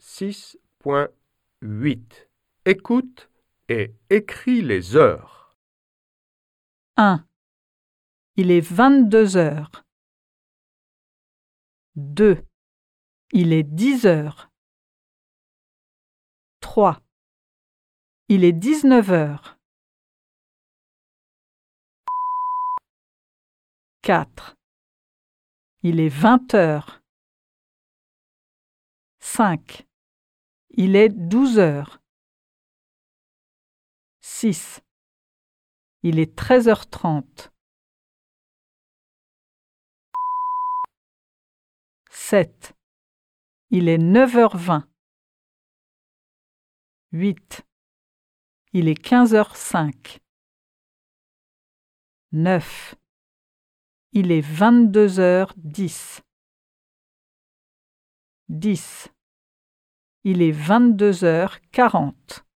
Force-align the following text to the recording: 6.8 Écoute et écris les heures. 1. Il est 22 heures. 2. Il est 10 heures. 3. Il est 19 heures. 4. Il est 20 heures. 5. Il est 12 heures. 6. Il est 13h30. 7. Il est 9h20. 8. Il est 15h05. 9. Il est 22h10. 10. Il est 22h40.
6.8 0.00 2.28
Écoute 2.64 3.30
et 3.68 3.96
écris 4.10 4.62
les 4.62 4.94
heures. 4.94 5.56
1. 6.96 7.26
Il 8.36 8.52
est 8.52 8.60
22 8.60 9.36
heures. 9.36 9.84
2. 11.96 12.46
Il 13.32 13.52
est 13.52 13.64
10 13.64 14.06
heures. 14.06 14.52
3. 16.60 17.02
Il 18.28 18.44
est 18.44 18.52
19 18.52 19.10
heures. 19.10 19.58
4. 24.02 24.56
Il 25.82 25.98
est 25.98 26.08
20 26.08 26.54
heures. 26.54 27.02
5. 29.18 29.87
Il 30.80 30.94
est 30.94 31.08
12 31.08 31.58
heures. 31.58 32.00
6. 34.20 34.80
Il 36.04 36.20
est 36.20 36.38
13h30. 36.38 37.50
7. 42.10 42.76
Il 43.70 43.88
est 43.88 43.98
9h20. 43.98 44.86
8. 47.10 47.66
Il 48.72 48.86
est 48.86 49.04
15h05. 49.04 50.20
9. 52.30 52.94
Il 54.12 54.30
est 54.30 54.42
22h10. 54.42 56.20
10. 58.48 59.08
Il 60.24 60.42
est 60.42 60.52
22h40. 60.52 62.47